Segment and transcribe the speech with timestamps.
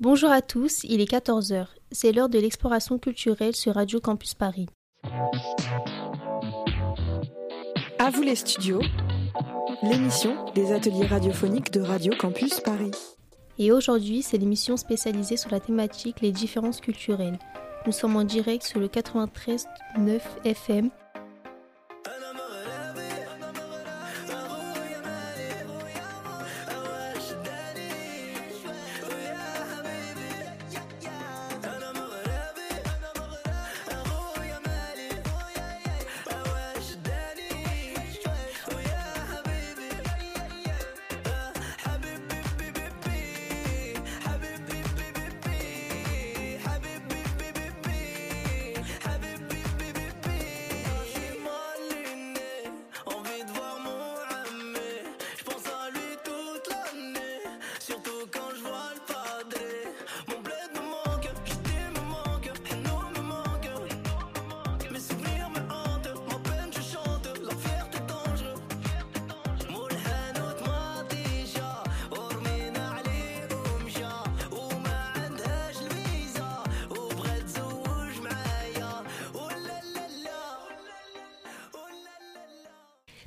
[0.00, 1.68] Bonjour à tous, il est 14h.
[1.92, 4.66] C'est l'heure de l'exploration culturelle sur Radio Campus Paris.
[8.00, 8.82] À vous les studios,
[9.84, 12.90] l'émission des ateliers radiophoniques de Radio Campus Paris.
[13.60, 17.38] Et aujourd'hui, c'est l'émission spécialisée sur la thématique les différences culturelles.
[17.86, 20.90] Nous sommes en direct sur le 93.9 FM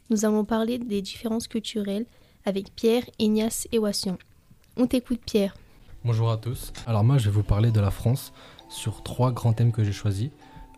[0.10, 2.06] nous allons parler des différences culturelles
[2.46, 4.18] avec Pierre, Ignace et Wassion.
[4.78, 5.56] On t'écoute Pierre.
[6.06, 6.72] Bonjour à tous.
[6.86, 8.32] Alors moi je vais vous parler de la France
[8.70, 10.30] sur trois grands thèmes que j'ai choisis.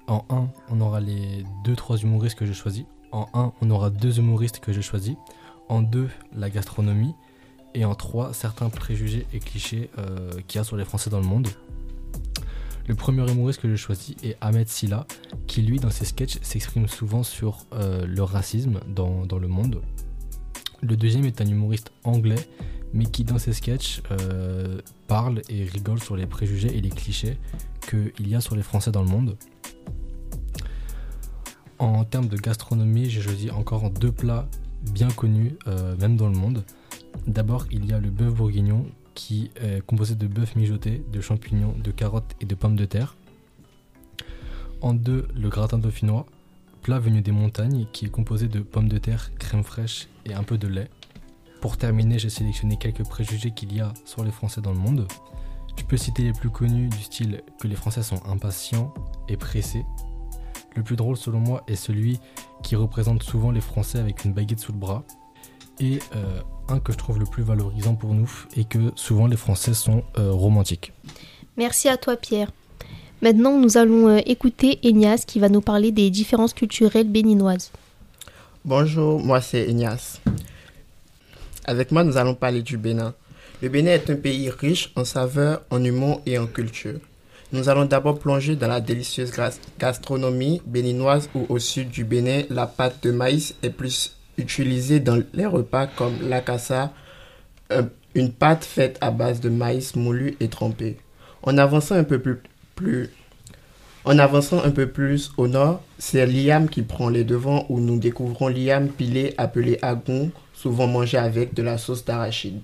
[0.07, 2.85] En un, on aura les deux trois humoristes que j'ai choisis.
[3.11, 5.15] En un, on aura deux humoristes que j'ai choisis.
[5.67, 7.13] En deux, la gastronomie.
[7.75, 11.19] Et en trois, certains préjugés et clichés euh, qu'il y a sur les Français dans
[11.19, 11.47] le monde.
[12.89, 15.05] Le premier humoriste que j'ai choisi est Ahmed Silla,
[15.45, 19.83] qui lui, dans ses sketchs, s'exprime souvent sur euh, le racisme dans, le monde.
[20.81, 22.49] Le deuxième est un humoriste anglais,
[22.91, 27.37] mais qui dans ses sketchs euh, parle et rigole sur les préjugés et les clichés
[27.87, 29.37] qu'il y a sur les Français dans le monde.
[31.77, 34.49] En termes de gastronomie, j'ai choisi encore deux plats
[34.91, 36.65] bien connus, euh, même dans le monde.
[37.27, 38.87] D'abord, il y a le bœuf bourguignon,
[39.19, 43.17] qui est composé de bœuf mijoté, de champignons, de carottes et de pommes de terre.
[44.79, 46.25] En deux, le gratin dauphinois,
[46.83, 50.43] plat venu des montagnes qui est composé de pommes de terre, crème fraîche et un
[50.43, 50.89] peu de lait.
[51.59, 55.05] Pour terminer, j'ai sélectionné quelques préjugés qu'il y a sur les Français dans le monde.
[55.75, 58.93] Je peux citer les plus connus du style que les Français sont impatients
[59.27, 59.83] et pressés.
[60.77, 62.21] Le plus drôle selon moi est celui
[62.63, 65.03] qui représente souvent les Français avec une baguette sous le bras.
[65.79, 69.37] Et euh, un que je trouve le plus valorisant pour nous et que souvent les
[69.37, 70.93] Français sont euh, romantiques.
[71.57, 72.51] Merci à toi Pierre.
[73.21, 77.71] Maintenant, nous allons euh, écouter Ignace qui va nous parler des différences culturelles béninoises.
[78.63, 80.21] Bonjour, moi c'est Ignace.
[81.65, 83.13] Avec moi, nous allons parler du Bénin.
[83.61, 86.99] Le Bénin est un pays riche en saveurs, en humour et en culture.
[87.51, 89.31] Nous allons d'abord plonger dans la délicieuse
[89.77, 95.21] gastronomie béninoise où au sud du Bénin, la pâte de maïs est plus utilisée dans
[95.33, 96.93] les repas comme l'acassa,
[98.15, 100.97] une pâte faite à base de maïs moulu et trempé.
[101.43, 102.19] En avançant un peu
[102.75, 103.09] plus,
[104.05, 107.99] en avançant un peu plus au nord, c'est l'iam qui prend les devants où nous
[107.99, 112.61] découvrons l'iam pilé appelé agon, souvent mangé avec de la sauce d'arachide.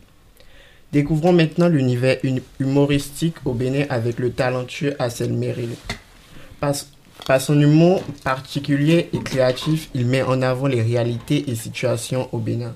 [0.92, 2.18] Découvrons maintenant l'univers
[2.60, 5.76] humoristique au Bénin avec le talentueux Assel Meril.
[7.26, 12.38] Par son humour particulier et créatif, il met en avant les réalités et situations au
[12.38, 12.76] Bénin.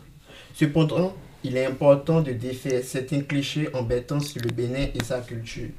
[0.56, 5.70] Cependant, il est important de défaire certains clichés embêtants sur le Bénin et sa culture.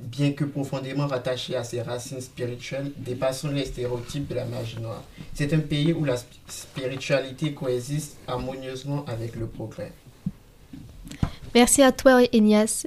[0.00, 5.04] Bien que profondément rattaché à ses racines spirituelles, dépassons les stéréotypes de la magie noire.
[5.32, 6.16] C'est un pays où la
[6.48, 9.92] spiritualité coexiste harmonieusement avec le progrès.
[11.54, 12.86] Merci à toi, Ignace.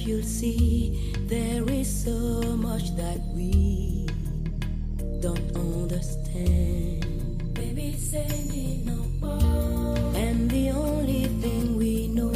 [0.00, 4.06] You'll see there is so much that we
[5.20, 7.04] don't understand.
[7.54, 9.96] Baby, say me no more.
[10.16, 12.32] And the only thing we know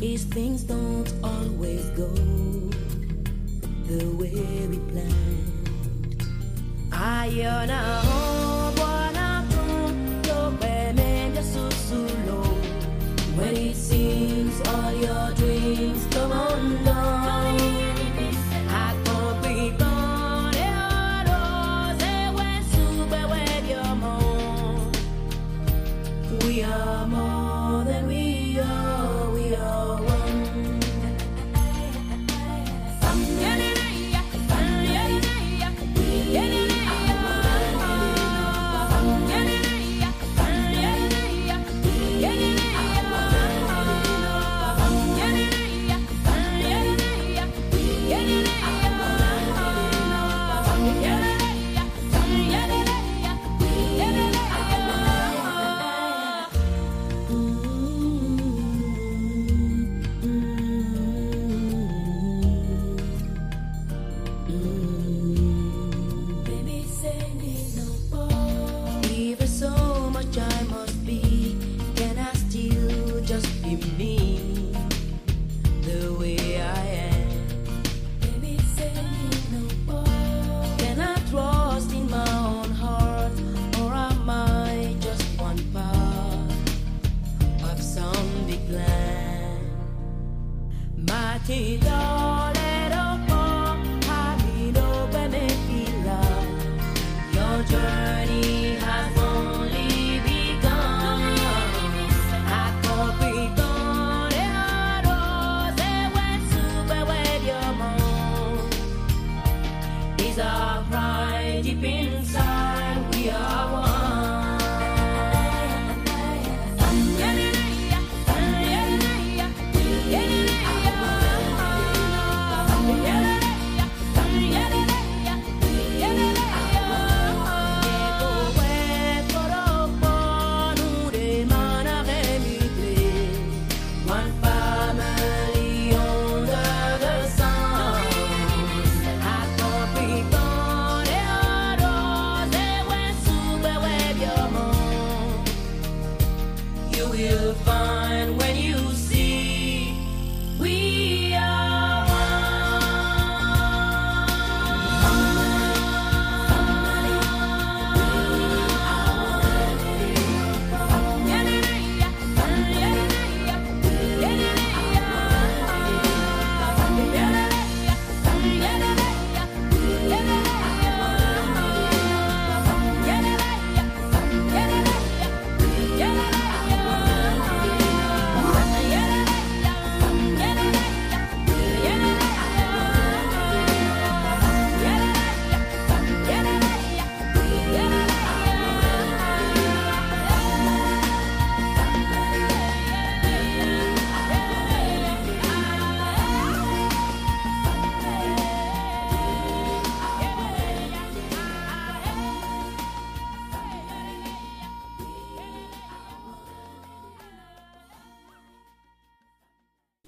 [0.00, 2.08] is things don't always go
[3.86, 6.22] the way we planned.
[6.92, 7.28] I
[7.66, 8.72] know.
[8.76, 9.11] When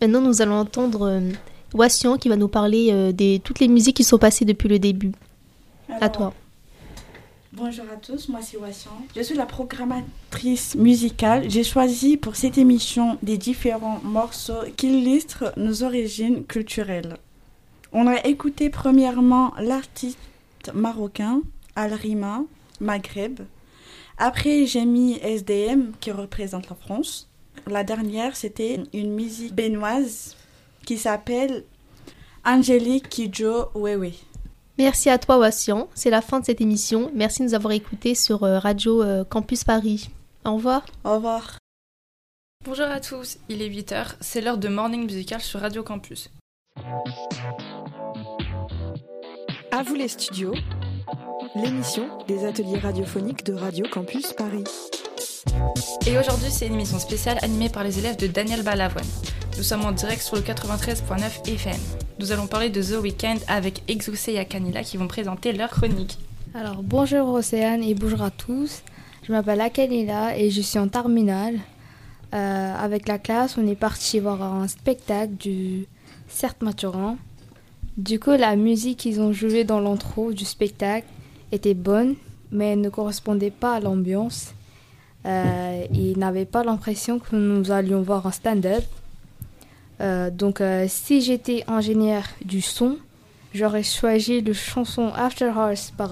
[0.05, 1.33] Maintenant, nous allons entendre euh,
[1.73, 4.79] Wassian qui va nous parler euh, de toutes les musiques qui sont passées depuis le
[4.79, 5.13] début.
[5.99, 6.35] à toi.
[7.55, 8.91] Bonjour à tous, moi c'est Wassian.
[9.17, 11.49] Je suis la programmatrice musicale.
[11.49, 17.17] J'ai choisi pour cette émission des différents morceaux qui illustrent nos origines culturelles.
[17.91, 20.19] On a écouté premièrement l'artiste
[20.75, 21.41] marocain
[21.77, 22.43] Al-Rima,
[22.79, 23.41] Maghreb.
[24.19, 27.31] Après, j'ai mis SDM qui représente la France.
[27.67, 30.37] La dernière, c'était une musique bénoise
[30.85, 31.65] qui s'appelle
[32.45, 34.13] Angélique Kidjo Wewe.
[34.77, 35.89] Merci à toi, Wassian.
[35.95, 37.11] C'est la fin de cette émission.
[37.15, 40.11] Merci de nous avoir écoutés sur euh, Radio euh, Campus Paris.
[40.45, 40.85] Au revoir.
[41.05, 41.59] Au revoir.
[42.65, 46.31] Bonjour à tous, il est 8h, c'est l'heure de Morning Musical sur Radio Campus.
[49.71, 50.55] À vous les studios,
[51.55, 54.65] l'émission des ateliers radiophoniques de Radio Campus Paris.
[56.07, 59.07] Et aujourd'hui, c'est une émission spéciale animée par les élèves de Daniel Balavoine.
[59.57, 61.81] Nous sommes en direct sur le 93.9 FM.
[62.19, 66.19] Nous allons parler de The Weeknd avec Exoucé et Akanila qui vont présenter leur chronique.
[66.55, 68.83] Alors bonjour Océane et bonjour à tous.
[69.23, 71.59] Je m'appelle Akanila et je suis en terminale.
[72.35, 75.87] Euh, avec la classe, on est parti voir un spectacle du
[76.29, 77.17] Certes Maturin.
[77.97, 81.07] Du coup, la musique qu'ils ont jouée dans l'intro du spectacle
[81.53, 82.17] était bonne,
[82.51, 84.54] mais elle ne correspondait pas à l'ambiance.
[85.27, 88.85] Euh, ils n'avaient pas l'impression que nous allions voir un stand-up.
[90.01, 92.99] Euh, donc, euh, si j'étais ingénieur du son,
[93.55, 96.11] j'aurais choisi la chanson After Hours par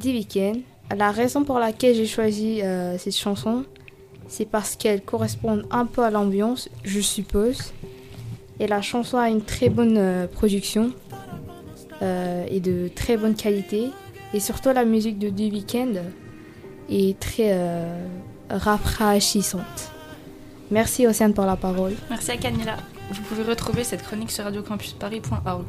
[0.00, 0.60] The Weeknd.
[0.96, 2.62] La raison pour laquelle j'ai choisi
[2.98, 3.64] cette chanson,
[4.26, 7.72] c'est parce qu'elle correspond un peu à l'ambiance, je suppose.
[8.58, 10.90] Et la chanson a une très bonne production
[12.02, 13.90] et de très bonne qualité.
[14.34, 16.02] Et surtout, la musique de The Weeknd
[16.88, 17.56] est très
[18.50, 19.90] rafraîchissante.
[20.70, 21.94] Merci Océane pour la parole.
[22.08, 22.76] Merci à Camilla.
[23.10, 25.64] Vous pouvez retrouver cette chronique sur radiocampusparis.org.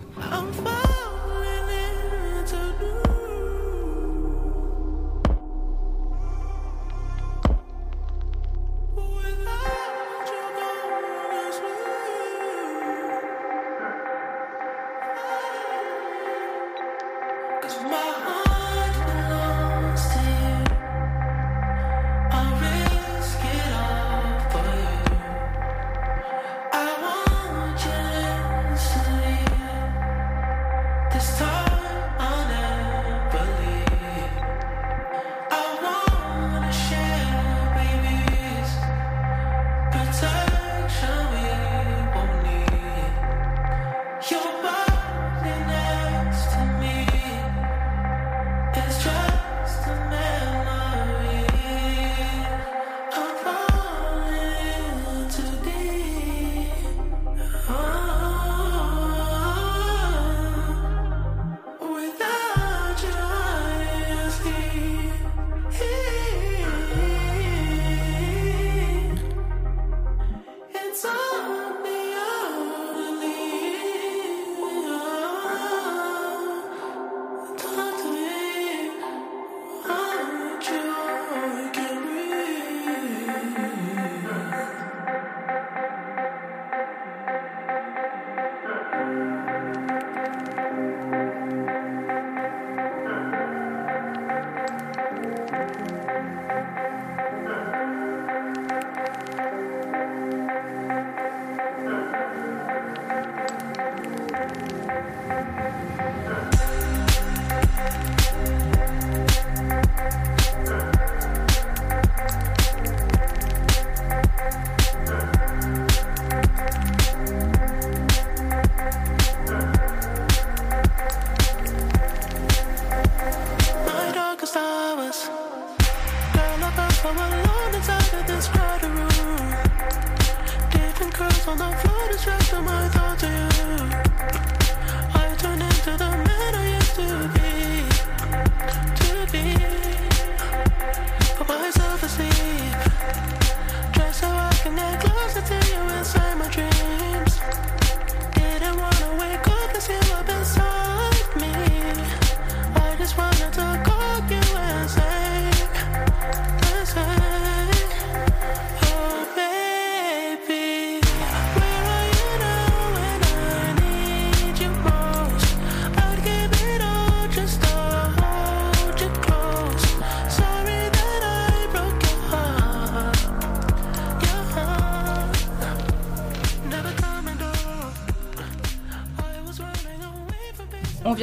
[17.61, 18.00] Cause my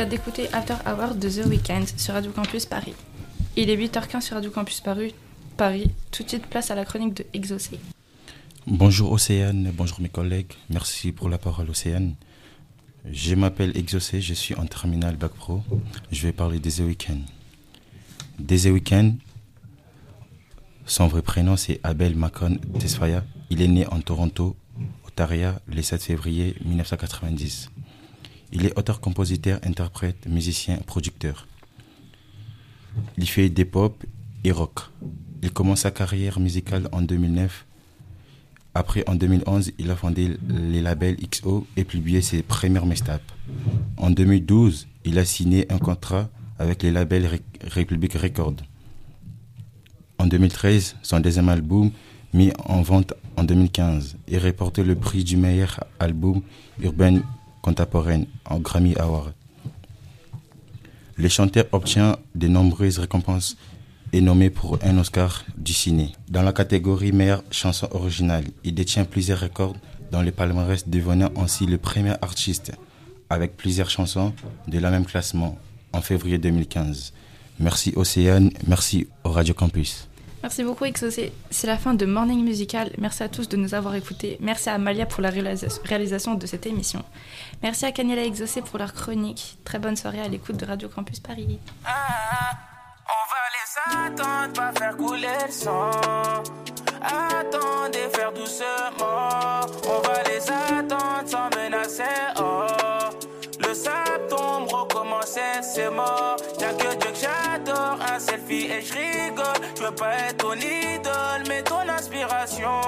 [0.07, 2.95] d'écouter After Hour de The Weeknd sur Radio Campus Paris.
[3.57, 5.12] Il est 8h15 sur Radio Campus Paris.
[6.12, 7.81] Tout de suite, place à la chronique de Exocé.
[8.67, 10.52] Bonjour Océane, bonjour mes collègues.
[10.71, 12.14] Merci pour la parole Océane.
[13.11, 15.62] Je m'appelle Exocé, je suis en terminale Bac Pro.
[16.12, 17.23] Je vais parler des The Weeknd.
[18.38, 19.14] Des The Weeknd,
[20.87, 23.25] son vrai prénom c'est Abel Macon Tesfaya.
[23.50, 24.55] Il est né en Toronto,
[25.05, 27.71] Ontario, le 7 février 1990.
[28.52, 31.47] Il est auteur, compositeur, interprète, musicien, producteur.
[33.17, 34.05] Il fait des pop
[34.45, 34.81] et rock.
[35.43, 37.67] Il commence sa carrière musicale en 2009.
[38.75, 43.33] Après, en 2011, il a fondé les labels XO et publié ses premières mixtapes.
[43.97, 46.28] En 2012, il a signé un contrat
[46.59, 47.40] avec les labels
[47.75, 48.57] Republic Records.
[50.19, 51.90] En 2013, son deuxième album,
[52.33, 56.43] mis en vente en 2015, et remporté le prix du meilleur album
[56.81, 57.21] urbain
[57.62, 59.33] contemporaine en Grammy Award.
[61.17, 63.57] Le chanteur obtient de nombreuses récompenses
[64.12, 66.12] et nommé pour un Oscar du ciné.
[66.29, 69.77] Dans la catégorie meilleure chanson originale, il détient plusieurs records
[70.11, 72.73] dans le palmarès, devenant ainsi le premier artiste
[73.31, 74.33] avec plusieurs chansons
[74.67, 75.59] de la même classement
[75.93, 77.12] en février 2015.
[77.61, 80.08] Merci Océane, merci au Radio Campus.
[80.42, 81.33] Merci beaucoup Exocé.
[81.50, 82.90] C'est la fin de Morning Musical.
[82.99, 84.37] Merci à tous de nous avoir écoutés.
[84.40, 87.04] Merci à Malia pour la réalisation de cette émission.
[87.62, 89.59] Merci à Kanyela Exocé pour leur chronique.
[89.64, 91.59] Très bonne soirée à l'écoute de Radio Campus Paris.
[91.85, 92.57] Ah,
[93.09, 95.90] on va les attendre, pas faire couler le sang.
[97.02, 99.61] Attendez, faire doucement.
[99.85, 102.04] On va les attendre sans menacer.
[102.37, 102.78] Oh.
[103.79, 106.37] Le septembre recommencer, c'est mort.
[106.61, 109.47] Y'a que Dieu que j'adore, un selfie et je rigole.
[109.77, 112.81] Je veux pas être ton idole, mais ton inspiration.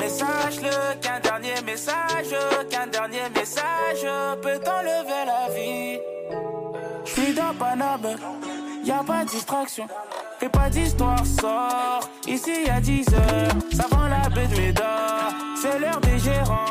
[0.00, 2.36] Mais sache-le qu'un dernier message,
[2.70, 4.06] qu'un dernier message
[4.40, 5.98] peut t'enlever la vie.
[7.04, 8.16] Je suis dans Paname,
[8.88, 9.86] y a pas de distraction.
[10.40, 12.00] Fais pas d'histoire, sort.
[12.26, 15.32] Ici y a 10 heures, ça vend la baie de Médard.
[15.60, 16.64] C'est l'heure des gérants.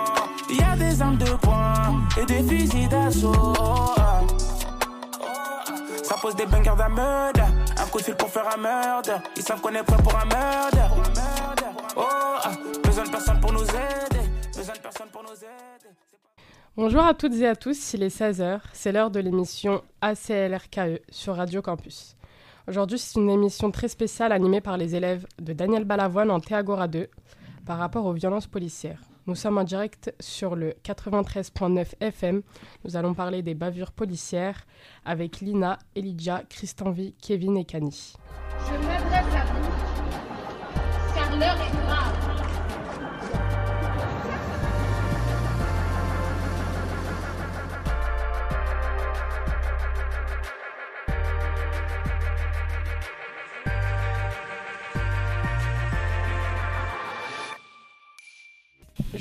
[0.49, 3.53] Y a des armes de poing et des fusils d'assaut.
[6.03, 7.41] Ça pose des bangers d'un meurtre.
[7.77, 9.11] Un coup de fil pour faire un meurtre.
[9.35, 10.86] Ils savent qu'on est prêt pour un meurtre.
[16.77, 21.35] Bonjour à toutes et à tous, il est 16h, c'est l'heure de l'émission ACLRKE sur
[21.35, 22.15] Radio Campus.
[22.67, 26.87] Aujourd'hui, c'est une émission très spéciale animée par les élèves de Daniel Balavoine en Théagora
[26.87, 27.09] 2
[27.65, 29.01] par rapport aux violences policières.
[29.25, 32.43] Nous sommes en direct sur le 93.9 FM.
[32.85, 34.67] Nous allons parler des bavures policières
[35.03, 38.13] avec Lina, Elijah, Christanvi, Kevin et Kani.
[38.59, 38.73] Je
[41.15, 42.16] car l'heure est grave.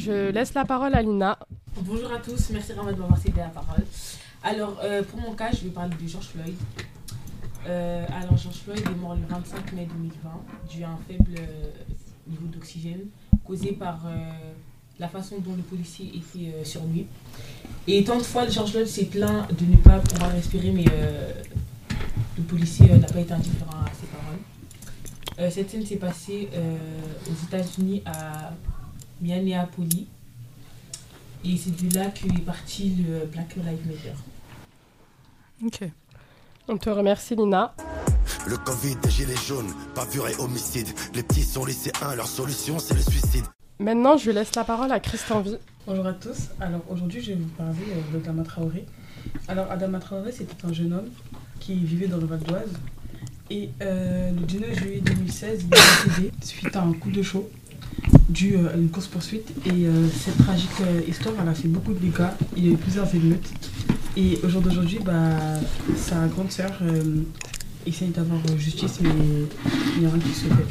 [0.06, 1.36] Je laisse la parole à Lina.
[1.82, 3.82] Bonjour à tous, merci Ramad de m'avoir cédé la parole.
[4.44, 6.54] Alors, euh, pour mon cas, je vais parler de George Floyd.
[7.66, 10.30] Euh, alors, George Floyd est mort le 25 mai 2020
[10.70, 11.70] dû à un faible euh,
[12.28, 13.06] niveau d'oxygène
[13.44, 14.06] causé par
[15.00, 17.08] la façon dont le policier était sur lui.
[17.88, 20.84] Et tant de fois, George Floyd s'est plaint de ne pas pouvoir respirer, mais
[22.36, 25.50] le policier n'a pas été indifférent à ses paroles.
[25.52, 26.48] cette scène s'est passée
[27.28, 28.52] aux États-Unis à
[29.20, 30.06] Minneapolis.
[31.44, 34.14] Et c'est de là qu'est parti le Black Lives Matter.
[35.64, 35.90] Ok.
[36.68, 37.74] On te remercie, Lina.
[38.48, 40.88] Le Covid, des gilets jaunes, pavure et homicide.
[41.14, 43.44] Les petits sont lycéens, leur solution c'est le suicide.
[43.78, 45.58] Maintenant, je laisse la parole à Christian Vie.
[45.86, 46.48] Bonjour à tous.
[46.60, 48.84] Alors aujourd'hui, je vais vous parler euh, d'Adama Traoré.
[49.48, 51.08] Alors Adama Traoré, c'était un jeune homme
[51.60, 52.72] qui vivait dans le Val d'Oise.
[53.50, 57.48] Et euh, le 19 juillet 2016, il est décédé suite à un coup de chaud
[58.28, 59.50] dû euh, à une course-poursuite.
[59.66, 62.30] Et euh, cette tragique euh, histoire, elle a fait beaucoup de dégâts.
[62.56, 63.48] Il y a eu plusieurs émeutes.
[64.16, 65.60] Et au jour d'aujourd'hui, bah,
[65.94, 66.72] sa grande sœur
[67.86, 69.10] essaye d'avoir justice, mais
[69.94, 70.66] il n'y a rien qui se fait.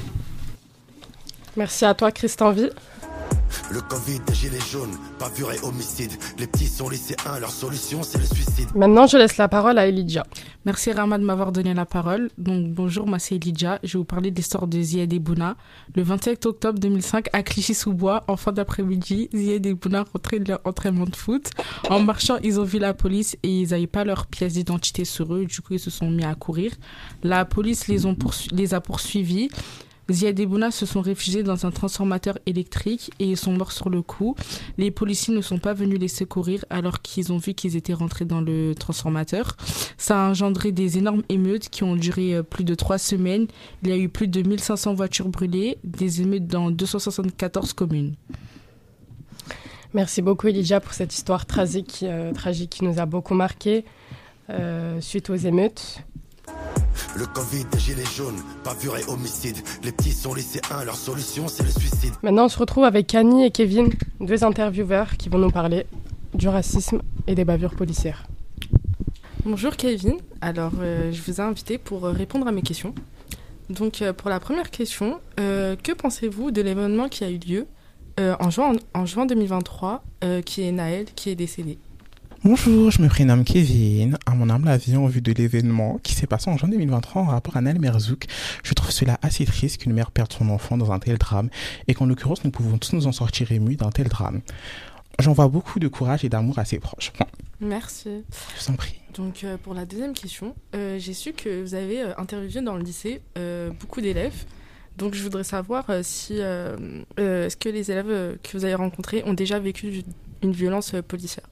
[1.55, 2.71] Merci à toi, Christian Vie.
[3.71, 6.11] Le Covid, des gilets jaunes, pavure et homicide.
[6.37, 8.69] Les petits sont lycéens, leur solution c'est le suicide.
[8.75, 10.25] Maintenant, je laisse la parole à Elijah.
[10.65, 12.29] Merci Rama de m'avoir donné la parole.
[12.37, 13.79] Donc bonjour, moi c'est Elijah.
[13.83, 15.55] Je vais vous parler de l'histoire de Zied et Bouna.
[15.95, 20.61] Le 27 octobre 2005, à Clichy-sous-Bois, en fin d'après-midi, Zied et Bouna rentraient de leur
[20.65, 21.51] entraînement de foot.
[21.89, 25.33] En marchant, ils ont vu la police et ils n'avaient pas leur pièce d'identité sur
[25.35, 25.45] eux.
[25.45, 26.71] Du coup, ils se sont mis à courir.
[27.23, 28.15] La police les, ont
[28.51, 29.49] les a poursuivis
[30.11, 33.89] Ziad et Bouna se sont réfugiés dans un transformateur électrique et ils sont morts sur
[33.89, 34.35] le coup.
[34.77, 38.25] Les policiers ne sont pas venus les secourir alors qu'ils ont vu qu'ils étaient rentrés
[38.25, 39.57] dans le transformateur.
[39.97, 43.47] Ça a engendré des énormes émeutes qui ont duré euh, plus de trois semaines.
[43.83, 48.15] Il y a eu plus de 1500 voitures brûlées, des émeutes dans 274 communes.
[49.93, 52.33] Merci beaucoup Elijah pour cette histoire tragique, euh,
[52.69, 53.85] qui nous a beaucoup marqué
[54.49, 56.01] euh, suite aux émeutes.
[57.17, 59.57] Le Covid des gilets jaunes, bavure et homicide.
[59.83, 62.13] Les petits sont lycéens, leur solution c'est le suicide.
[62.23, 65.85] Maintenant on se retrouve avec Annie et Kevin, deux intervieweurs qui vont nous parler
[66.33, 68.25] du racisme et des bavures policières.
[69.45, 72.93] Bonjour Kevin, alors euh, je vous ai invité pour euh, répondre à mes questions.
[73.69, 77.67] Donc euh, pour la première question, euh, que pensez-vous de l'événement qui a eu lieu
[78.19, 81.77] euh, en, juin, en juin 2023, euh, qui est Naël, qui est décédé?
[82.45, 84.19] Bonjour, je me prénomme Kevin.
[84.27, 87.25] À mon humble avis, en vue de l'événement qui s'est passé en juin 2023 en
[87.25, 88.25] rapport à Naël Merzouk,
[88.63, 91.49] je trouve cela assez triste qu'une mère perde son enfant dans un tel drame
[91.87, 94.41] et qu'en l'occurrence, nous pouvons tous nous en sortir émus d'un tel drame.
[95.17, 97.13] J'envoie beaucoup de courage et d'amour à ses proches.
[97.19, 97.25] Bon,
[97.61, 98.23] Merci.
[98.29, 99.01] je vous en prie.
[99.15, 102.75] Donc euh, pour la deuxième question, euh, j'ai su que vous avez euh, interviewé dans
[102.75, 103.23] le lycée
[103.79, 104.45] beaucoup d'élèves.
[104.97, 106.77] Donc je voudrais savoir si euh,
[107.19, 110.03] euh, est-ce que les élèves que vous avez rencontrés ont déjà vécu
[110.43, 111.47] une violence policière?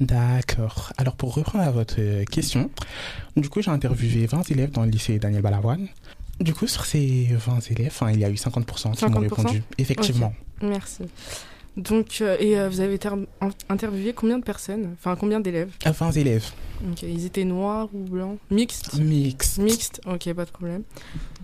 [0.00, 0.92] D'accord.
[0.98, 2.70] Alors pour reprendre à votre euh, question,
[3.36, 5.86] du coup j'ai interviewé 20 élèves dans le lycée Daniel Balavoine.
[6.40, 9.22] Du coup sur ces 20 élèves, il y a eu 50% qui m'ont 50%?
[9.22, 9.62] répondu.
[9.78, 10.34] Effectivement.
[10.60, 11.04] Merci.
[11.76, 12.98] Donc euh, et euh, vous avez
[13.68, 14.94] interviewé combien de personnes?
[14.94, 15.72] Enfin combien d'élèves?
[15.86, 16.46] Euh, 20 élèves.
[16.90, 18.38] Ok, ils étaient noirs ou blancs?
[18.50, 18.94] Mixtes?
[18.98, 19.58] Mixtes.
[19.58, 20.82] Mixtes, ok, pas de problème.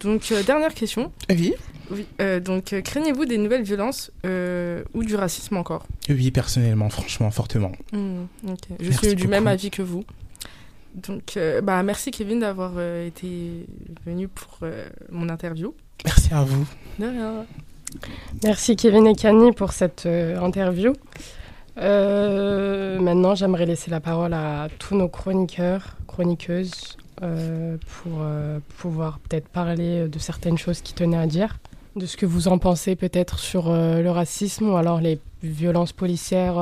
[0.01, 1.13] Donc, euh, dernière question.
[1.31, 1.55] Oui.
[1.91, 2.07] Oui,
[2.41, 5.87] donc, craignez-vous des nouvelles violences ou du racisme encore?
[6.09, 7.73] Oui, personnellement, franchement, fortement.
[7.93, 8.59] Ok.
[8.79, 10.05] Je Merci suis du même avis que vous.
[10.95, 13.67] Donc, bah, merci Kevin d'avoir été
[14.05, 14.59] venu pour
[15.11, 15.75] mon interview.
[16.05, 16.67] Merci à vous.
[16.99, 17.47] De rien.
[18.43, 20.95] Merci Kevin et Kani pour cette euh, interview.
[21.79, 28.25] Euh, maintenant, j'aimerais laisser la parole à tous nos chroniqueurs, chroniqueuses, euh, pour
[28.79, 31.59] pouvoir peut-être parler de certaines choses qui tenaient à dire,
[31.97, 36.59] de ce que vous en pensez peut-être sur le racisme ou alors les violences policières.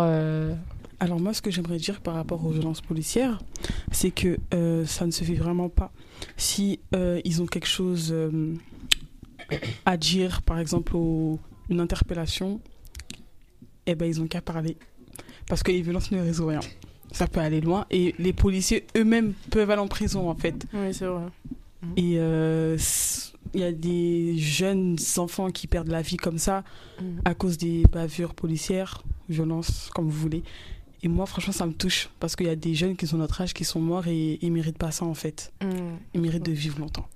[1.01, 3.39] Alors moi, ce que j'aimerais dire par rapport aux violences policières,
[3.93, 4.37] c'est que
[4.85, 5.91] ça ne se fait vraiment pas.
[6.37, 6.81] Si
[7.25, 8.13] ils ont quelque chose
[9.87, 12.61] à dire, par exemple, au- une interpellation,
[13.87, 14.77] eh ben ils ont qu'à parler.
[15.47, 16.61] Parce que les violences ne résolvent rien.
[17.13, 20.67] Ça peut aller loin et les policiers eux-mêmes peuvent aller en prison en fait.
[20.75, 21.23] Oui, c'est vrai.
[21.97, 22.77] Et euh,
[23.55, 26.65] il y a des jeunes enfants qui perdent la vie comme ça
[27.01, 27.21] Mhm.
[27.25, 30.43] à cause des bavures policières, violences, comme vous voulez.
[31.03, 33.41] Et moi, franchement, ça me touche parce qu'il y a des jeunes qui sont notre
[33.41, 35.53] âge qui sont morts et ils méritent pas ça en fait.
[35.63, 35.97] Mhm.
[36.15, 37.07] Ils méritent de vivre longtemps.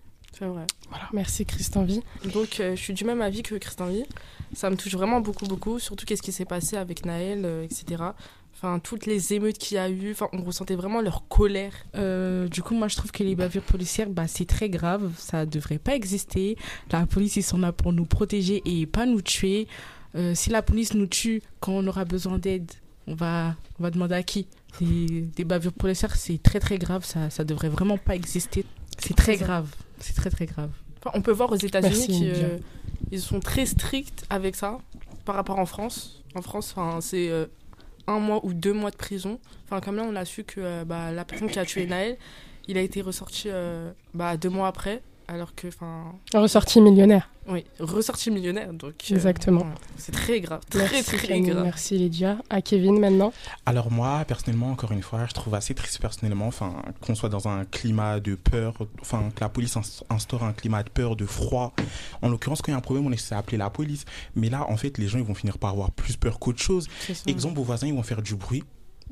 [0.43, 0.67] C'est vrai.
[1.13, 2.03] Merci Christian Vie.
[2.35, 4.03] Donc, euh, je suis du même avis que Christian Vie.
[4.53, 5.79] Ça me touche vraiment beaucoup, beaucoup.
[5.79, 8.03] Surtout qu'est-ce qui s'est passé avec Naël, euh, etc.
[8.53, 10.11] Enfin, toutes les émeutes qu'il y a eu.
[10.11, 11.73] Enfin, on ressentait vraiment leur colère.
[11.95, 15.13] Euh, du coup, moi, je trouve que les bavures policières, bah, c'est très grave.
[15.17, 16.57] Ça devrait pas exister.
[16.91, 19.69] La police, ils sont là pour nous protéger et pas nous tuer.
[20.17, 22.69] Euh, si la police nous tue quand on aura besoin d'aide,
[23.07, 24.49] on va, on va demander à qui?
[24.81, 27.05] Des, des bavures policières, c'est très très grave.
[27.05, 28.65] Ça, ça devrait vraiment pas exister.
[28.99, 29.69] C'est très grave.
[30.03, 30.71] C'est très très grave.
[30.99, 33.21] Enfin, on peut voir aux États-Unis qu'ils Lydia.
[33.21, 34.79] sont très stricts avec ça
[35.25, 36.23] par rapport en France.
[36.35, 37.47] En France, enfin, c'est euh,
[38.07, 39.39] un mois ou deux mois de prison.
[39.65, 42.17] Enfin, comme là, on a su que euh, bah, la personne qui a tué Naël,
[42.69, 47.29] il a été ressorti euh, bah, deux mois après, alors que, enfin, Ressorti millionnaire.
[47.49, 48.73] oui, ressorti millionnaire.
[48.73, 49.67] Donc, euh, Exactement.
[49.97, 51.65] c'est très grave, très Merci, très Camille, grave.
[51.65, 52.39] Merci Lydia.
[52.51, 53.33] À Kevin maintenant.
[53.67, 57.49] Alors moi, personnellement, encore une fois, je trouve assez triste personnellement, enfin, qu'on soit dans
[57.49, 61.25] un climat de peur, enfin, que la police inst- instaure un climat de peur, de
[61.27, 61.73] froid.
[62.21, 64.05] En l'occurrence, quand il y a un problème, on essaie d'appeler la police.
[64.37, 66.89] Mais là, en fait, les gens, ils vont finir par avoir plus peur qu'autre chose.
[67.27, 68.65] Exemple, vos voisins, ils vont faire du bruit.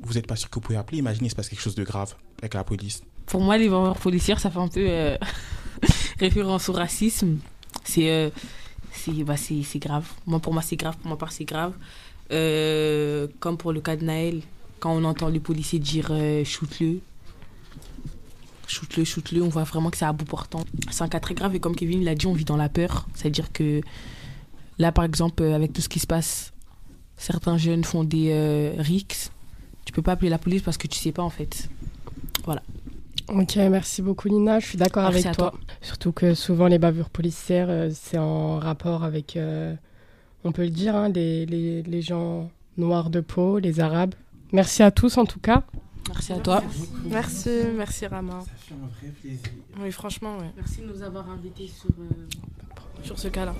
[0.03, 0.97] Vous n'êtes pas sûr que vous pouvez appeler.
[0.99, 3.01] Imaginez, il se passe quelque chose de grave avec la police.
[3.27, 5.15] Pour moi, les bavures policières, ça fait un peu euh,
[6.21, 7.37] référence au racisme.
[7.83, 8.29] C'est euh,
[9.25, 9.35] bah,
[9.75, 10.07] grave.
[10.25, 10.95] Moi, pour moi, c'est grave.
[10.97, 11.73] Pour ma part, c'est grave.
[12.31, 14.41] Euh, comme pour le cas de Naël,
[14.79, 16.99] quand on entend les policiers dire euh, shoot-le,
[18.67, 20.63] shoot-le, shoot-le, on voit vraiment que c'est à bout portant.
[20.91, 23.07] C'est un cas très grave et comme Kevin l'a dit, on vit dans la peur.
[23.15, 23.81] C'est-à-dire que
[24.77, 26.53] là, par exemple, euh, avec tout ce qui se passe,
[27.17, 29.31] certains jeunes font des rixes.
[29.85, 31.67] Tu peux pas appeler la police parce que tu sais pas en fait.
[32.45, 32.61] Voilà.
[33.29, 35.51] Ok, merci beaucoup Nina, je suis d'accord Merci avec toi.
[35.51, 35.59] toi.
[35.81, 39.73] Surtout que souvent les bavures policières, euh, c'est en rapport avec, euh,
[40.43, 44.15] on peut le dire, hein, les, les, les gens noirs de peau, les arabes.
[44.51, 45.63] Merci à tous en tout cas.
[46.09, 46.63] Merci à toi.
[47.05, 48.41] Merci, merci Rama.
[48.41, 49.39] Ça fait un vrai plaisir.
[49.79, 50.51] Oui, franchement, ouais.
[50.57, 51.89] Merci de nous avoir invités sur.
[53.03, 53.53] sur ce cas-là.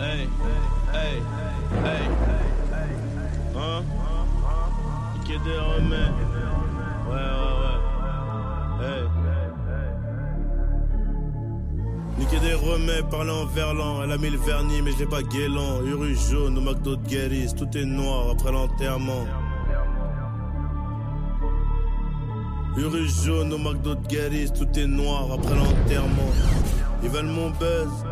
[0.00, 0.26] Hey,
[0.94, 1.20] hey,
[1.84, 2.08] hey.
[3.54, 3.84] Hein?
[5.12, 6.14] Niquer des remèdes.
[7.06, 8.86] Ouais, ouais, ouais.
[8.86, 9.02] Hey.
[12.18, 14.02] Niquer des remèdes, parler en verlan.
[14.02, 15.82] Elle a mis le vernis, mais je l'ai pas guélant.
[15.84, 17.52] Uru jaune au McDo de Guéris.
[17.54, 19.26] Tout est noir après l'enterrement.
[22.74, 24.50] Uru jaune au McDo de Guéris.
[24.52, 26.32] Tout est noir après l'enterrement.
[27.02, 28.06] Ils veulent mon buzz.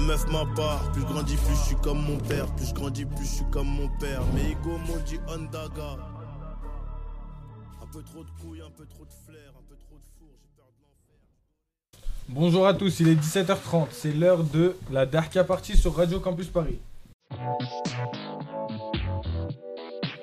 [0.00, 2.46] Ma meuf ma part, plus je grandis, plus je suis comme mon père.
[2.54, 4.22] Plus je grandis, plus je suis comme mon père.
[4.34, 5.98] Mais Ego m'ont dit Ondaga.
[7.82, 10.28] Un peu trop de couilles, un peu trop de flair, un peu trop de four,
[10.40, 12.08] j'ai peur de l'enfer.
[12.28, 16.48] Bonjour à tous, il est 17h30, c'est l'heure de la Darka Party sur Radio Campus
[16.48, 16.78] Paris.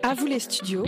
[0.02, 0.86] À vous les studios,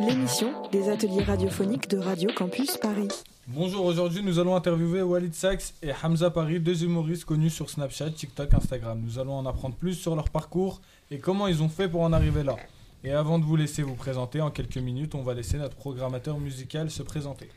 [0.00, 3.08] l'émission des ateliers radiophoniques de Radio Campus Paris.
[3.48, 8.10] Bonjour, aujourd'hui nous allons interviewer Walid Sachs et Hamza Paris, deux humoristes connus sur Snapchat,
[8.10, 8.98] TikTok, Instagram.
[9.04, 12.14] Nous allons en apprendre plus sur leur parcours et comment ils ont fait pour en
[12.14, 12.56] arriver là.
[13.04, 16.38] Et avant de vous laisser vous présenter, en quelques minutes, on va laisser notre programmateur
[16.38, 17.50] musical se présenter.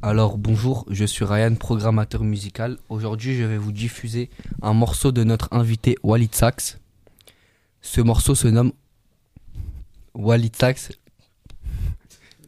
[0.00, 2.78] Alors bonjour, je suis Ryan, programmateur musical.
[2.88, 4.30] Aujourd'hui, je vais vous diffuser
[4.62, 6.78] un morceau de notre invité Walid Sachs.
[7.82, 8.72] Ce morceau se nomme
[10.14, 10.92] Walid Sachs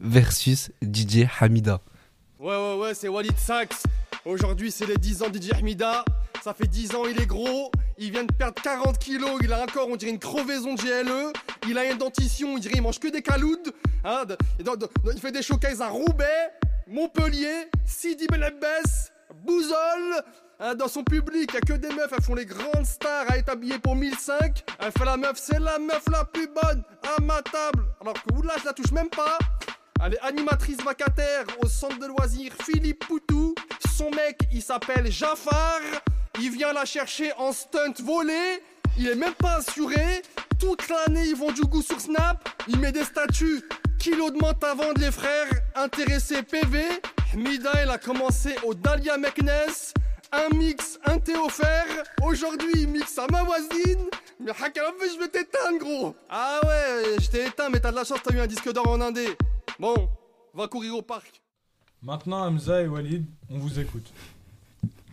[0.01, 1.81] versus DJ Hamida.
[2.39, 3.83] Ouais, ouais, ouais, c'est Walid Sachs.
[4.25, 6.03] Aujourd'hui, c'est les 10 ans de DJ Hamida.
[6.43, 7.71] Ça fait 10 ans, il est gros.
[7.97, 9.39] Il vient de perdre 40 kilos.
[9.41, 11.33] Il a un corps, on dirait une crevaison de GLE.
[11.67, 13.73] Il a une dentition, on dirait il mange que des caloudes.
[14.03, 14.23] Hein,
[14.59, 16.51] il fait des showcases à Roubaix,
[16.87, 19.11] Montpellier, Sidi Belembès,
[19.43, 20.23] Bouzol.
[20.59, 23.29] Hein, dans son public, il y a que des meufs, elles font les grandes stars
[23.29, 24.63] à être habillées pour 1005.
[24.79, 27.85] Elle fait la meuf, c'est la meuf la plus bonne à ma table.
[28.01, 29.37] Alors que oula, je la touche même pas.
[30.05, 33.53] Est animatrice vacataire au centre de loisirs Philippe Poutou.
[33.93, 35.81] Son mec, il s'appelle Jafar.
[36.39, 38.61] Il vient la chercher en stunt volé.
[38.97, 40.21] Il est même pas assuré.
[40.59, 42.47] Toute l'année, ils vont du goût sur Snap.
[42.69, 43.63] Il met des statuts.
[43.99, 45.49] Kilo de menthe à vendre, les frères.
[45.75, 46.85] Intéressé PV.
[47.35, 49.51] Mida, elle a commencé au Dahlia Meknes.
[50.31, 51.33] Un mix, un thé.
[52.23, 54.09] Aujourd'hui, il mixe à ma voisine.
[54.39, 56.15] Mais je vais t'éteindre, gros.
[56.29, 58.87] Ah ouais, je t'ai éteint, mais t'as de la chance, t'as eu un disque d'or
[58.87, 59.35] en Indé.
[59.79, 59.93] Bon,
[60.55, 61.43] va courir au parc.
[62.01, 64.11] Maintenant, Hamza et Walid, on vous écoute.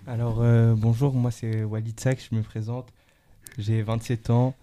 [0.07, 2.89] Alors euh, bonjour, moi c'est Walid Sak, je me présente.
[3.59, 4.55] J'ai 27 ans.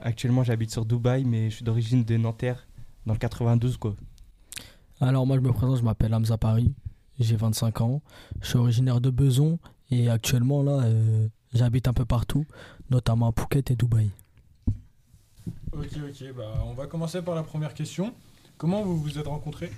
[0.00, 2.66] Actuellement j'habite sur Dubaï, mais je suis d'origine de Nanterre,
[3.06, 3.94] dans le 92 quoi.
[5.00, 6.74] Alors moi je me présente, je m'appelle Hamza Paris,
[7.20, 8.02] j'ai 25 ans,
[8.40, 9.60] je suis originaire de Beson
[9.92, 12.46] et actuellement là euh, j'habite un peu partout,
[12.90, 14.10] notamment à Phuket et Dubaï.
[15.72, 18.12] Ok, ok, bah on va commencer par la première question.
[18.58, 19.70] Comment vous vous êtes rencontrés?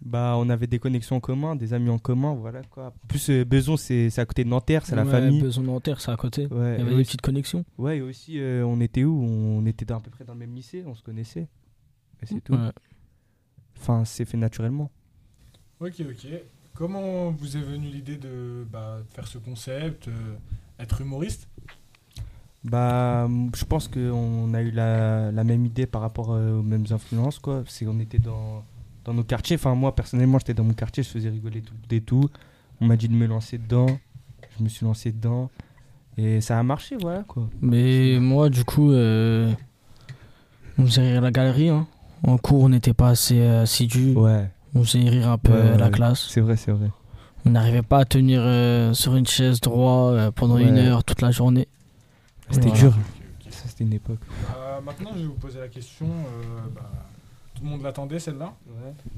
[0.00, 2.86] Bah on avait des connexions en commun, des amis en commun, voilà quoi.
[3.04, 5.40] En plus euh, Beson c'est c'est à côté de Nanterre, c'est la famille.
[5.42, 6.46] Beson Nanterre, c'est à côté.
[6.46, 7.64] Ouais, Il y avait des aussi- petites connexions.
[7.78, 9.20] Ouais, et aussi euh, on était où?
[9.24, 11.48] On était à peu près dans le même lycée, on se connaissait.
[12.22, 12.52] Et c'est tout.
[12.54, 12.70] Ouais.
[13.76, 14.90] Enfin, c'est fait naturellement.
[15.80, 16.28] Ok, ok.
[16.74, 20.12] Comment vous est venue l'idée de bah, faire ce concept, euh,
[20.78, 21.48] être humoriste?
[22.64, 26.84] Bah, je pense qu'on a eu la, la même idée par rapport euh, aux mêmes
[26.90, 27.62] influences, quoi.
[27.68, 28.64] C'est on était dans,
[29.04, 29.56] dans nos quartiers.
[29.56, 32.28] Enfin, moi, personnellement, j'étais dans mon quartier, je faisais rigoler tout et tout.
[32.80, 33.86] On m'a dit de me lancer dedans.
[34.58, 35.50] Je me suis lancé dedans.
[36.16, 37.48] Et ça a marché, voilà, quoi.
[37.62, 39.52] Mais moi du coup, euh,
[40.78, 41.68] on faisait rire la galerie.
[41.68, 41.86] hein.
[42.24, 44.14] En cours on n'était pas assez euh, assidus.
[44.14, 44.50] Ouais.
[44.74, 46.26] On faisait rire un peu Ouais, euh, la ouais, classe.
[46.28, 46.90] C'est vrai, c'est vrai.
[47.46, 50.64] On n'arrivait pas à tenir euh, sur une chaise droit euh, pendant Ouais.
[50.64, 51.68] une heure toute la journée.
[52.50, 52.80] C'était Voilà.
[52.80, 52.96] dur.
[53.50, 54.20] Ça, c'était une époque.
[54.48, 56.06] Bah, Maintenant, je vais vous poser la question.
[56.06, 56.90] euh, bah,
[57.54, 58.54] tout le monde l'attendait, celle-là.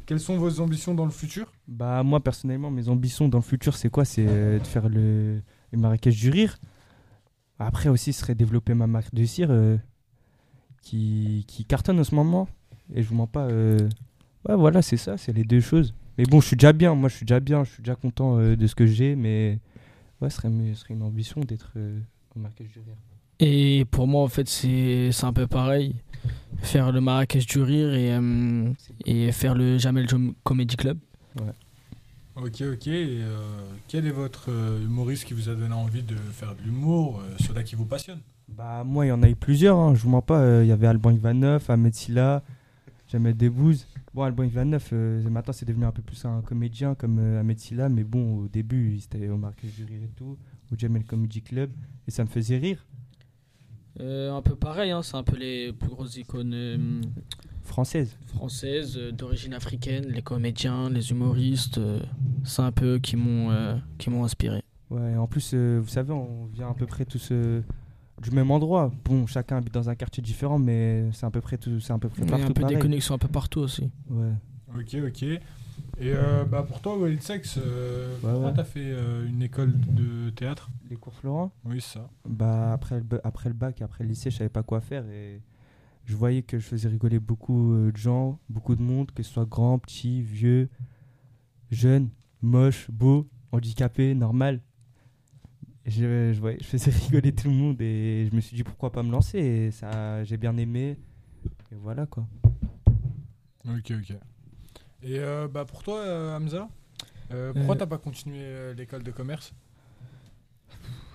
[0.06, 1.52] Quelles sont vos ambitions dans le futur?
[1.68, 4.06] Bah moi personnellement mes ambitions dans le futur c'est quoi?
[4.06, 6.56] C'est euh, de faire le, le marécage du rire.
[7.58, 9.76] Après aussi ce serait développer ma marque de cire euh,
[10.82, 12.48] qui, qui cartonne en ce moment.
[12.94, 13.44] Et je vous mens pas.
[13.46, 13.88] euh,
[14.48, 15.92] Ouais voilà c'est ça, c'est les deux choses.
[16.16, 18.38] Mais bon je suis déjà bien, moi je suis déjà bien, je suis déjà content
[18.38, 19.16] euh, de ce que j'ai.
[19.16, 19.58] Mais
[20.22, 22.00] ouais ce serait, ce serait une ambition d'être euh,
[22.34, 22.96] au marécage du rire.
[23.40, 25.94] Et pour moi, en fait, c'est c'est un peu pareil.
[26.62, 28.70] Faire le Marrakech du Rire et, euh,
[29.06, 30.98] et faire le Jamel Jom Comedy Club.
[32.36, 32.86] Ok, ok.
[32.86, 33.38] Et, euh,
[33.88, 37.34] quel est votre euh, humoriste qui vous a donné envie de faire de l'humour, euh,
[37.40, 40.10] celui-là qui vous passionne Bah moi il y en a eu plusieurs, hein, je vous
[40.10, 40.40] mens pas.
[40.40, 42.42] euh, Il y avait Alban Ivanov, Ahmed Silla,
[43.08, 43.86] Jamel Debbouze.
[44.14, 47.58] Bon Alban Ivanov euh, maintenant c'est devenu un peu plus un comédien comme euh, Ahmed
[47.58, 50.36] Silla, mais bon au début il était au Marqués du Rire et tout,
[50.72, 51.70] au Jamel Comedy Club,
[52.06, 52.84] et ça me faisait rire.
[53.98, 57.00] Euh, un peu pareil, hein, c'est un peu les plus grosses icônes euh,
[57.64, 58.16] Françaises.
[58.26, 62.00] françaises euh, d'origine africaine, les comédiens, les humoristes, euh,
[62.44, 64.62] c'est un peu eux qui m'ont euh, qui m'ont inspiré.
[64.90, 67.62] Ouais, en plus, euh, vous savez, on vient à peu près tous euh,
[68.22, 68.90] du même endroit.
[69.04, 71.98] Bon, chacun habite dans un quartier différent, mais c'est à peu près tout, c'est à
[71.98, 73.90] peu près Il y a partout un peu des connexions un peu partout aussi.
[74.08, 74.32] Ouais.
[74.76, 75.24] Ok, ok.
[76.02, 78.54] Et euh, bah pour toi, Walid Sex, euh, Ouais, pourquoi ouais.
[78.54, 80.70] t'as fait euh, une école de théâtre?
[80.88, 81.52] Les cours Florent?
[81.64, 82.08] Oui, ça.
[82.26, 85.42] Bah après le, après le bac, après le lycée, je savais pas quoi faire et
[86.06, 89.30] je voyais que je faisais rigoler beaucoup euh, de gens, beaucoup de monde, que ce
[89.30, 90.70] soit grand, petit, vieux,
[91.70, 92.08] jeune,
[92.40, 94.60] moche, beau, handicapé, normal.
[95.84, 98.90] Je, je, voyais- je faisais rigoler tout le monde et je me suis dit pourquoi
[98.90, 99.38] pas me lancer?
[99.38, 100.96] Et ça j'ai bien aimé
[101.72, 102.26] et voilà quoi.
[103.68, 104.16] Ok, ok.
[105.02, 106.68] Et euh, bah pour toi, euh, Hamza,
[107.32, 109.52] euh, pourquoi Euh, t'as pas continué euh, l'école de commerce?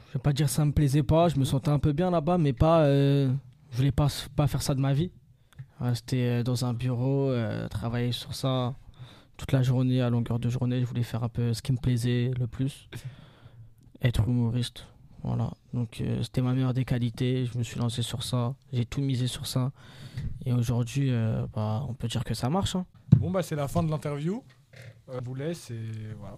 [0.07, 2.37] Je vais pas dire ça me plaisait pas, je me sentais un peu bien là-bas,
[2.37, 2.81] mais pas.
[2.85, 3.31] euh,
[3.71, 5.11] je voulais pas, pas faire ça de ma vie.
[5.79, 7.33] Rester dans un bureau,
[7.69, 8.73] travailler sur ça
[9.35, 10.79] toute la journée, à longueur de journée.
[10.79, 12.87] Je voulais faire un peu ce qui me plaisait le plus.
[14.01, 14.87] Être humoriste.
[15.23, 15.51] Voilà.
[15.73, 17.45] Donc c'était ma meilleure des qualités.
[17.45, 18.55] Je me suis lancé sur ça.
[18.71, 19.73] J'ai tout misé sur ça.
[20.45, 21.11] Et aujourd'hui,
[21.53, 22.77] bah, on peut dire que ça marche.
[22.77, 22.85] hein.
[23.19, 24.43] Bon bah c'est la fin de l'interview.
[25.09, 25.79] Euh, je vous laisse et
[26.19, 26.37] voilà.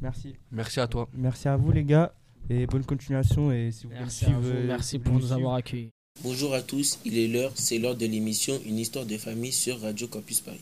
[0.00, 0.34] Merci.
[0.50, 1.08] Merci à toi.
[1.14, 2.14] Merci à vous les gars
[2.50, 5.12] et bonne continuation et si vous voulez Merci me à suivre, vous, euh, merci pour
[5.14, 5.90] voulez nous avoir accueillis.
[6.22, 9.80] Bonjour à tous, il est l'heure, c'est l'heure de l'émission Une histoire de famille sur
[9.80, 10.60] Radio Campus Paris.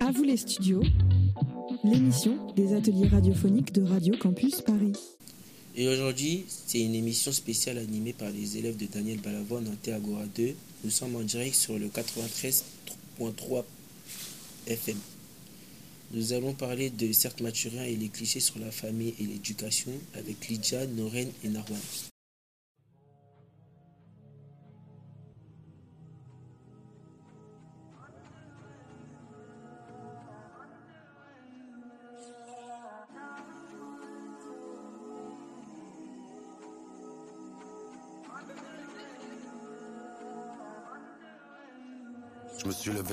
[0.00, 0.82] À vous les studios,
[1.84, 4.94] l'émission des ateliers radiophoniques de Radio Campus Paris.
[5.76, 10.24] Et aujourd'hui, c'est une émission spéciale animée par les élèves de Daniel Balavoine en Théagora
[10.34, 10.54] 2.
[10.84, 13.64] Nous sommes en direct sur le 93.3
[14.66, 14.98] FM.
[16.12, 20.48] Nous allons parler de Certes Mathurin et les clichés sur la famille et l'éducation avec
[20.48, 21.78] Lydia, Noren et Narwan.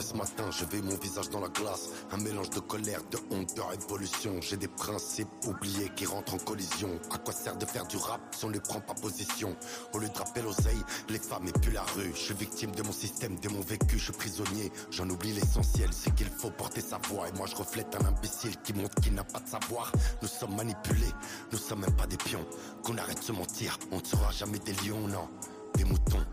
[0.02, 1.90] Ce matin, je vais mon visage dans la glace.
[2.12, 4.40] Un mélange de colère, de honte, de révolution.
[4.42, 6.90] J'ai des principes oubliés qui rentrent en collision.
[7.12, 9.56] À quoi sert de faire du rap si on ne prend pas position?
[9.94, 12.12] Au lieu de rappeler l'oseille, les femmes et puis la rue.
[12.14, 14.72] Je suis victime de mon système, de mon vécu, je suis prisonnier.
[14.92, 17.28] J'en oublie l'essentiel, c'est qu'il faut porter sa voix.
[17.28, 19.92] Et moi je reflète un imbécile qui montre qu'il n'a pas de savoir.
[20.22, 21.14] Nous sommes manipulés,
[21.52, 22.46] nous sommes même pas des pions.
[22.84, 25.28] Qu'on arrête de se mentir, on ne sera jamais des lions, non.
[25.76, 26.26] Des moutons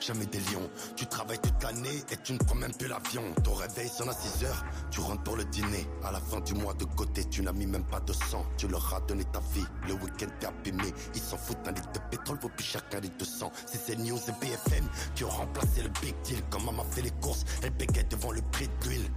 [0.00, 0.68] jamais des lions.
[0.96, 3.22] Tu travailles toute l'année et tu ne prends même plus l'avion.
[3.44, 5.86] Ton réveil sonne à 6 heures, tu rentres pour le dîner.
[6.04, 8.44] À la fin du mois de côté, tu n'as mis même pas de sang.
[8.56, 10.92] Tu leur as donné ta vie, le week-end t'es abîmé.
[11.14, 13.50] Ils s'en foutent d'un litre de pétrole, vaut plus cher qu'un litre de sang.
[13.66, 16.42] C'est ces news et BFM qui ont remplacé le big deal.
[16.50, 19.10] Quand maman fait les courses, elle bégaye devant le prix de l'huile.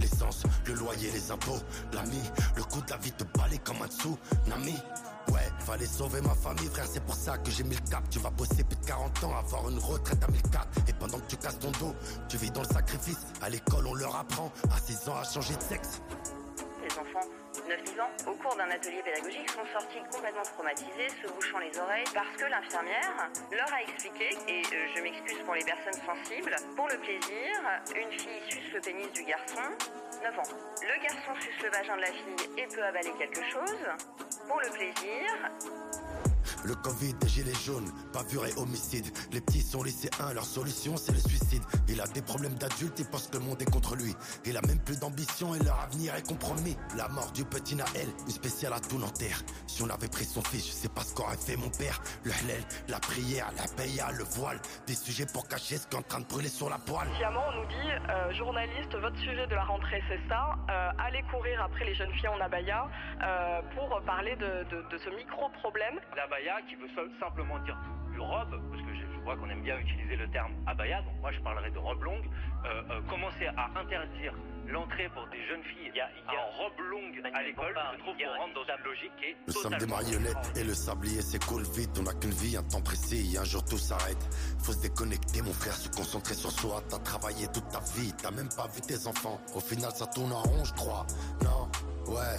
[0.00, 1.60] L'essence, le loyer, les impôts,
[1.92, 2.20] l'ami,
[2.56, 4.74] le coût de la vie te balait comme un dessous, Nami.
[5.32, 8.02] Ouais, fallait sauver ma famille, frère, c'est pour ça que j'ai mis le cap.
[8.10, 10.68] Tu vas bosser plus de 40 ans, avoir une retraite à 1004.
[10.88, 11.94] Et pendant que tu casses ton dos,
[12.28, 13.26] tu vis dans le sacrifice.
[13.42, 16.00] À l'école, on leur apprend à 6 ans à changer de sexe.
[16.82, 17.28] Les enfants
[17.68, 22.08] 9-10 ans, au cours d'un atelier pédagogique, sont sortis complètement traumatisés, se bouchant les oreilles,
[22.14, 26.88] parce que l'infirmière leur a expliqué, et euh, je m'excuse pour les personnes sensibles, pour
[26.88, 27.52] le plaisir,
[27.92, 29.68] une fille suce le pénis du garçon,
[30.22, 30.52] 9 ans.
[30.80, 33.84] Le garçon suce le vagin de la fille et peut avaler quelque chose,
[34.48, 35.28] pour le plaisir,
[36.64, 39.06] Le Covid, des gilets jaunes, bavure et homicide.
[39.32, 41.62] Les petits sont lycéens, leur solution c'est le suicide.
[41.88, 44.14] Il a des problèmes d'adulte, il pense que le monde est contre lui.
[44.44, 46.76] Il a même plus d'ambition et leur avenir est compromis.
[46.96, 49.42] La mort du petit Naël, une spéciale à tout Nanterre.
[49.66, 52.00] Si on avait pris son fils, je sais pas ce qu'aurait fait mon père.
[52.24, 54.58] Le halal, la prière, la païa, le voile.
[54.86, 57.08] Des sujets pour cacher ce qui est en train de brûler sur la poêle.
[57.16, 60.56] Sciemment, on nous dit, euh, journaliste, votre sujet de la rentrée, c'est ça.
[60.70, 62.88] Euh, allez courir après les jeunes filles en abaya
[63.22, 65.98] euh, pour parler de, de- de ce micro-problème.
[66.16, 66.37] L'abaya
[66.68, 66.88] qui veut
[67.20, 67.76] simplement dire
[68.18, 71.32] robe, parce que je, je vois qu'on aime bien utiliser le terme abaya, donc moi
[71.32, 72.24] je parlerai de robe longue,
[72.64, 74.34] euh, euh, commencer à interdire
[74.66, 75.92] l'entrée pour des jeunes filles
[76.28, 79.52] en robe longue à l'école, je trouve qu'on rentre dans une logique qui est Nous
[79.54, 81.90] sommes des marionnettes et le sablier s'écoule vite.
[81.98, 84.22] On n'a qu'une vie, un temps précis, et un jour tout s'arrête.
[84.62, 86.82] Faut se déconnecter, mon frère, se concentrer sur soi.
[86.88, 89.40] T'as travaillé toute ta vie, t'as même pas vu tes enfants.
[89.54, 91.06] Au final, ça tourne en rond, je crois.
[91.42, 91.68] Non,
[92.12, 92.36] ouais.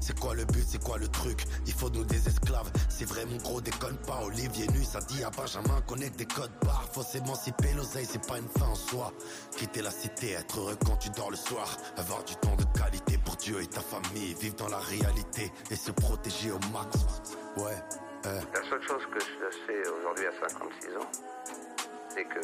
[0.00, 1.44] C'est quoi le but, c'est quoi le truc?
[1.66, 2.70] Il faut nous des esclaves.
[2.88, 4.20] C'est vrai, mon gros déconne pas.
[4.24, 6.88] Olivier nu, ça dit à Benjamin qu'on est des codes barres.
[6.92, 9.12] Faut s'émanciper, l'oseille, c'est pas une fin en soi.
[9.56, 11.68] Quitter la cité, être heureux quand tu dors le soir.
[11.96, 14.34] Avoir du temps de qualité pour Dieu et ta famille.
[14.34, 16.96] Vivre dans la réalité et se protéger au max.
[17.56, 17.76] Ouais.
[18.24, 21.10] La seule chose que je sais aujourd'hui à 56 ans,
[22.10, 22.40] c'est que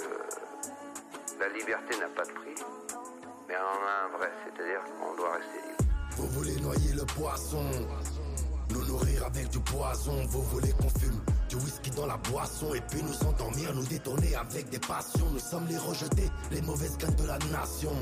[1.38, 2.54] la liberté n'a pas de prix,
[3.46, 5.85] mais elle en a un vrai, c'est-à-dire qu'on doit rester libre.
[6.16, 7.62] Vous voulez noyer le poisson,
[8.70, 10.24] nous nourrir avec du poison.
[10.28, 14.34] Vous voulez qu'on fume du whisky dans la boisson et puis nous endormir, nous détourner
[14.34, 15.30] avec des passions.
[15.30, 17.92] Nous sommes les rejetés, les mauvaises gangs de la nation.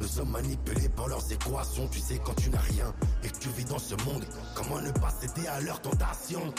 [0.00, 1.88] Nous sommes manipulés par leurs équations.
[1.88, 2.94] Tu sais quand tu n'as rien
[3.24, 6.54] et que tu vis dans ce monde, comment ne pas céder à leurs tentations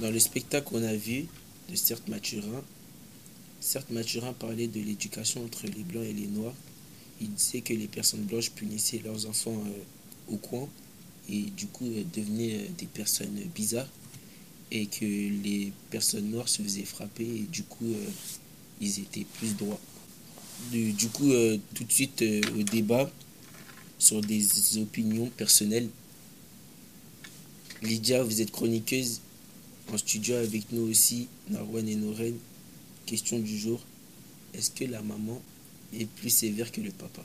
[0.00, 1.24] Dans le spectacle qu'on a vu
[1.70, 2.62] de Certes Mathurin,
[3.60, 6.54] Certes Mathurin parlait de l'éducation entre les blancs et les noirs.
[7.22, 10.68] Il disait que les personnes blanches punissaient leurs enfants euh, au coin
[11.30, 13.88] et du coup euh, devenaient euh, des personnes bizarres
[14.70, 17.94] et que les personnes noires se faisaient frapper et du coup
[18.80, 19.80] ils étaient plus droits.
[20.72, 21.30] Du, coup,
[21.74, 22.24] tout de suite
[22.58, 23.10] au débat
[23.98, 25.88] sur des opinions personnelles.
[27.82, 29.20] Lydia, vous êtes chroniqueuse
[29.92, 32.34] en studio avec nous aussi, Narwan et Noren.
[33.06, 33.80] Question du jour
[34.56, 35.40] est-ce que la maman
[35.92, 37.20] est plus sévère que le papa?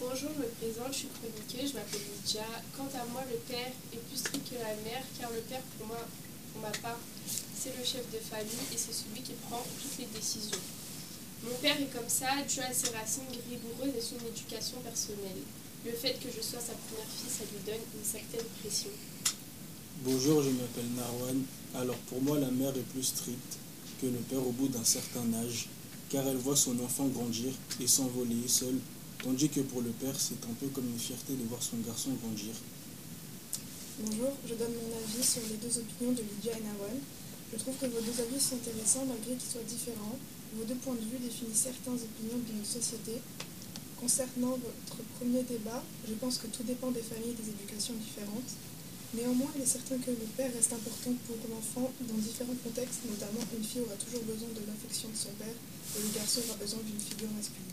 [0.00, 2.48] Bonjour, je me présente, je suis chroniqueuse, je m'appelle Lydia.
[2.76, 5.86] Quant à moi, le père est plus strict que la mère, car le père, pour
[5.88, 6.00] moi,
[6.52, 10.08] pour ma part, c'est le chef de famille et c'est celui qui prend toutes les
[10.16, 10.64] décisions.
[11.44, 15.44] Mon père est comme ça, dû à ses racines rigoureuses et son éducation personnelle.
[15.84, 18.90] Le fait que je sois sa première fille, ça lui donne une certaine pression.
[20.06, 21.42] Bonjour, je m'appelle Narwan.
[21.74, 23.58] Alors pour moi, la mère est plus stricte
[24.00, 25.66] que le père au bout d'un certain âge,
[26.10, 27.50] car elle voit son enfant grandir
[27.80, 28.78] et s'envoler seul,
[29.18, 32.10] tandis que pour le père, c'est un peu comme une fierté de voir son garçon
[32.22, 32.54] grandir.
[33.98, 37.02] Bonjour, je donne mon avis sur les deux opinions de Lydia et Nawan.
[37.50, 40.18] Je trouve que vos deux avis sont intéressants malgré qu'ils soient différents.
[40.54, 43.18] Vos deux points de vue définissent certaines opinions de notre société.
[43.98, 48.54] Concernant votre premier débat, je pense que tout dépend des familles et des éducations différentes.
[49.16, 53.40] Néanmoins, il est certain que le père reste important pour l'enfant dans différents contextes, notamment
[53.56, 56.80] une fille aura toujours besoin de l'affection de son père et le garçon aura besoin
[56.84, 57.72] d'une figure masculine.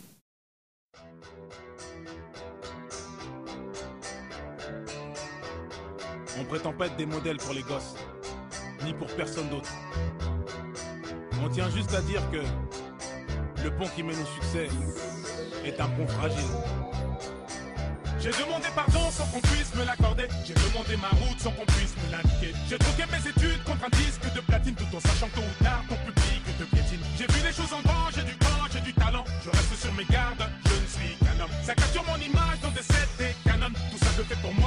[6.40, 7.94] On prétend pas être des modèles pour les gosses,
[8.82, 9.70] ni pour personne d'autre.
[11.44, 14.68] On tient juste à dire que le pont qui mène au succès
[15.62, 16.40] est un pont fragile.
[18.18, 20.28] J'ai demandé pardon sans qu'on puisse me l'accorder.
[20.44, 22.52] J'ai demandé ma route sans qu'on puisse me l'indiquer.
[22.68, 25.64] J'ai troqué mes études contre un disque de platine tout en sachant que tôt ou
[25.64, 27.00] tard ton public te piétine.
[27.18, 29.24] J'ai vu les choses en grand, j'ai du temps, j'ai du talent.
[29.44, 31.54] Je reste sur mes gardes, je ne suis qu'un homme.
[31.62, 33.74] Ça capture mon image dans des sets et canons.
[33.90, 34.63] Tout ça je fais pour moi,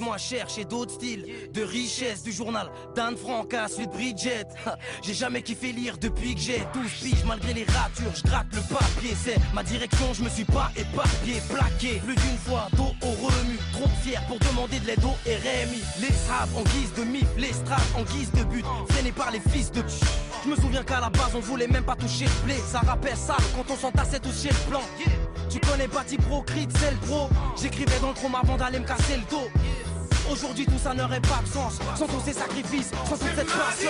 [0.00, 4.46] moi chercher d'autres styles de richesse du journal d'Anne Frank à celui de Bridget.
[5.02, 8.62] J'ai jamais kiffé lire depuis que j'ai 12 piges, malgré les ratures, je gratte le
[8.62, 9.14] papier.
[9.22, 13.58] C'est ma direction, je me suis pas éparpillé, plaqué plus d'une fois, dos au remue.
[13.72, 15.82] Trop fier pour demander de l'aide au RMI.
[16.00, 19.40] Les straps en guise de mif, les straps en guise de but, freinés par les
[19.40, 19.82] fils de.
[20.44, 22.54] Je me souviens qu'à la base on voulait même pas toucher le blé.
[22.66, 24.80] Ça rappelle ça quand on s'entassait tous chez le plan.
[25.48, 27.28] Tu connais pas Pro, Crit, c'est le pro.
[27.60, 29.48] J'écrivais dans le chrome avant d'aller me casser le dos.
[30.30, 33.88] Aujourd'hui tout ça n'aurait pas de sens sans tous ces sacrifices, sans toute cette patience.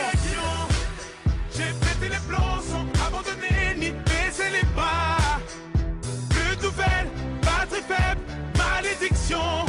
[1.56, 5.16] J'ai pété les plans sans abandonner ni baisser les bras.
[6.30, 7.10] Plus de nouvelles,
[7.42, 8.20] batterie faible,
[8.56, 9.67] malédiction.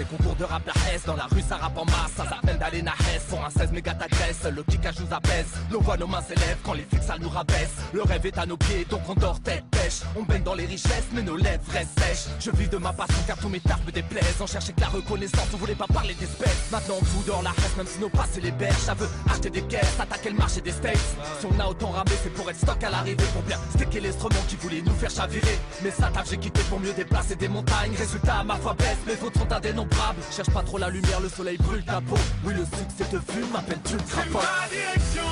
[0.00, 0.62] Les concours de rap
[0.94, 3.72] S Dans la rue ça rappe en masse, ça s'appelle d'aller Hess Pour un 16
[3.72, 7.18] méga t'agresse, le kickage nous apaise Nos voix, nos mains s'élèvent quand les flics ça
[7.18, 7.74] nous rabaisse.
[7.92, 10.00] Le rêve est à nos pieds, donc on dort tête pêche.
[10.16, 12.32] On baigne dans les richesses, mais nos lèvres restent sèches.
[12.38, 14.40] Je vis de ma passion car tous mes tarpes me déplaisent.
[14.40, 16.70] On cherchait que la reconnaissance, on voulait pas parler d'espèces.
[16.70, 18.84] Maintenant on fout dans la reste, même si nos passés les berges.
[18.86, 20.98] Ça veut acheter des caisses, attaquer le marché des States.
[21.40, 24.44] Si on a autant ramé, c'est pour être stock à l'arrivée Pour bien sticker l'instrument
[24.48, 25.58] qui voulait nous faire chavirer.
[25.82, 27.94] Mais ça taf j'ai quitté pour mieux déplacer des montagnes.
[27.96, 29.89] Résultat ma foi baisse, mes fautes sont indénombrables
[30.30, 32.16] Cherche pas trop la lumière, le soleil brûle ta peau.
[32.44, 34.38] Oui le succès te fume, m'appelle-tu le crapaud?
[34.38, 35.30] Ma direction.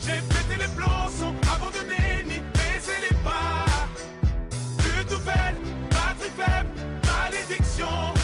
[0.00, 3.64] J'ai pété les plombs sans abandonner ni baisser les pas
[4.78, 5.56] Plus nouvelle,
[5.90, 6.70] batterie faible,
[7.04, 8.14] malédiction.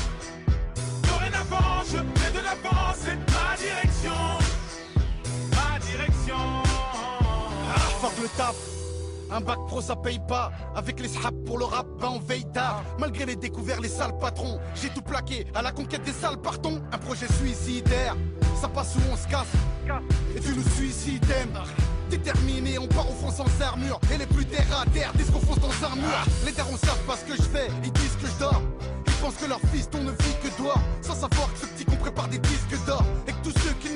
[1.02, 4.20] Dorénavant je fais de l'avance, c'est ma direction.
[5.50, 6.62] Ma direction.
[7.74, 8.71] Ah, fuck le taf
[9.32, 10.52] un bac pro ça paye pas.
[10.74, 12.82] Avec les sraps pour le rap ben on veille tard.
[12.98, 15.46] Malgré les découverts les sales patrons J'ai tout plaqué.
[15.54, 16.80] À la conquête des sales partons.
[16.92, 18.16] Un projet suicidaire.
[18.60, 19.52] Ça passe où on se casse?
[20.36, 21.24] Et tu nous suicides
[22.10, 23.98] Déterminé, on part au fond sans armure.
[24.12, 24.84] Et les plus terre à
[25.16, 26.24] disent qu'on fonce dans un mur.
[26.44, 28.62] Les darons savent pas ce que je fais, ils disent que je dors.
[29.06, 30.74] Ils pensent que leur fils on ne vit que toi.
[31.00, 33.02] Sans savoir que ce petit qu'on prépare des disques d'or.
[33.26, 33.91] Et que tous ceux qui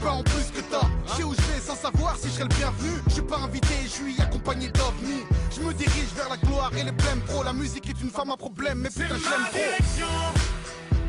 [0.00, 2.44] pas en plus que toi Je sais où je vais sans savoir si je serai
[2.44, 2.90] le bienvenu.
[3.08, 5.24] Je suis pas invité, je suis accompagné d'ovnis.
[5.54, 8.30] Je me dirige vers la gloire et les blèmes pro La musique est une femme
[8.30, 10.40] à problème mais putain je l'aime trop.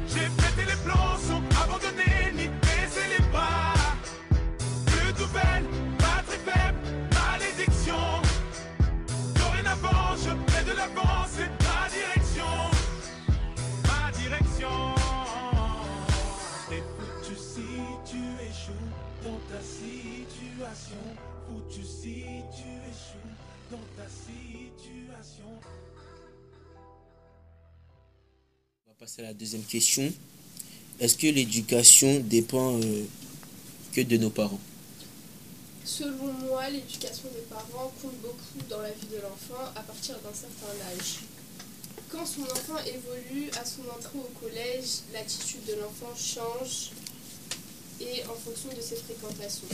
[0.07, 2.10] J'ai pété les plombs sans abandonner
[20.73, 20.97] situation
[21.47, 22.23] Foutu si
[22.55, 23.35] tu échoues
[23.69, 25.45] dans ta situation
[28.85, 30.11] On va passer à la deuxième question.
[30.99, 33.05] Est-ce que l'éducation dépend euh,
[33.91, 34.59] que de nos parents?
[35.83, 40.33] Selon moi, l'éducation des parents compte beaucoup dans la vie de l'enfant à partir d'un
[40.33, 41.21] certain âge.
[42.11, 46.91] Quand son enfant évolue à son entrée au collège, l'attitude de l'enfant change
[47.99, 49.67] et en fonction de ses fréquentations.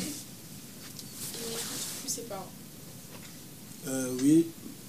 [2.08, 2.50] Ses parents.
[3.88, 4.46] Euh, oui,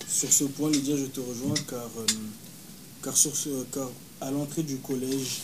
[0.08, 3.90] sur ce point, Lydia, je te rejoins car, euh, sur ce, car
[4.20, 5.42] à l'entrée du collège,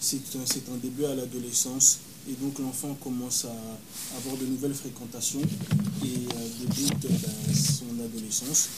[0.00, 1.98] c'est un, début à l'adolescence
[2.28, 8.68] et donc l'enfant commence à avoir de nouvelles fréquentations et euh, débute ben, son adolescence.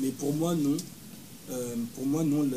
[0.00, 0.76] Mais pour moi, non.
[1.94, 2.48] Pour moi, non,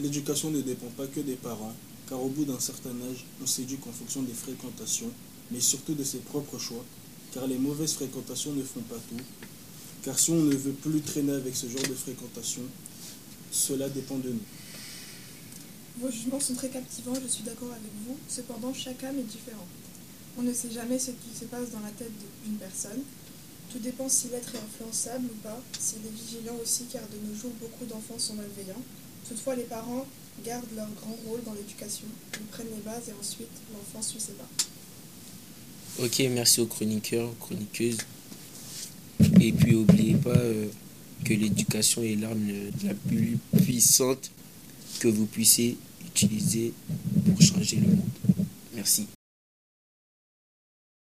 [0.00, 1.72] l'éducation ne dépend pas que des parents
[2.08, 5.10] car au bout d'un certain âge, on s'éduque en fonction des fréquentations,
[5.50, 6.84] mais surtout de ses propres choix
[7.36, 9.22] car les mauvaises fréquentations ne font pas tout.
[10.02, 12.62] Car si on ne veut plus traîner avec ce genre de fréquentation,
[13.50, 14.46] cela dépend de nous.
[16.00, 18.16] Vos jugements sont très captivants, je suis d'accord avec vous.
[18.26, 19.68] Cependant, chaque âme est différente.
[20.38, 22.12] On ne sait jamais ce qui se passe dans la tête
[22.46, 23.02] d'une personne.
[23.70, 27.38] Tout dépend si l'être est influençable ou pas, s'il est vigilant aussi, car de nos
[27.38, 28.82] jours, beaucoup d'enfants sont malveillants.
[29.28, 30.06] Toutefois, les parents
[30.42, 32.06] gardent leur grand rôle dans l'éducation.
[32.40, 34.65] Ils prennent les bases et ensuite, l'enfant suit ses pas.
[35.98, 37.98] Ok, merci aux chroniqueurs, aux chroniqueuses.
[39.40, 40.66] Et puis, n'oubliez pas euh,
[41.24, 42.46] que l'éducation est l'arme
[42.84, 44.30] la plus puissante
[45.00, 46.74] que vous puissiez utiliser
[47.24, 48.10] pour changer le monde.
[48.74, 49.06] Merci.